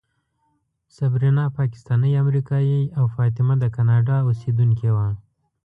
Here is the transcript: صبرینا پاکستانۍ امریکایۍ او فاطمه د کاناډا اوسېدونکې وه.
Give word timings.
صبرینا 0.95 1.43
پاکستانۍ 1.57 2.11
امریکایۍ 2.23 2.83
او 2.97 3.03
فاطمه 3.15 3.53
د 3.59 3.63
کاناډا 3.75 4.17
اوسېدونکې 4.27 4.89
وه. 4.95 5.07